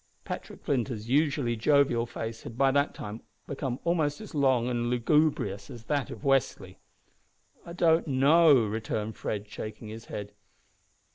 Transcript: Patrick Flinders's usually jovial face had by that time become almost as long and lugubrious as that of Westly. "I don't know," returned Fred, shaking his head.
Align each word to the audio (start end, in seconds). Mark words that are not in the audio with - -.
Patrick 0.25 0.63
Flinders's 0.63 1.09
usually 1.09 1.55
jovial 1.55 2.07
face 2.07 2.41
had 2.41 2.57
by 2.57 2.71
that 2.71 2.95
time 2.95 3.21
become 3.45 3.77
almost 3.83 4.19
as 4.19 4.33
long 4.33 4.67
and 4.67 4.89
lugubrious 4.89 5.69
as 5.69 5.83
that 5.83 6.09
of 6.09 6.21
Westly. 6.23 6.77
"I 7.67 7.73
don't 7.73 8.07
know," 8.07 8.65
returned 8.65 9.15
Fred, 9.15 9.47
shaking 9.47 9.89
his 9.89 10.05
head. 10.05 10.33